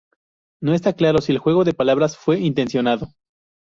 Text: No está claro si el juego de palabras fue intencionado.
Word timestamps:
No 0.63 0.73
está 0.73 0.93
claro 0.93 1.21
si 1.21 1.31
el 1.31 1.37
juego 1.37 1.63
de 1.63 1.75
palabras 1.75 2.17
fue 2.17 2.39
intencionado. 2.39 3.13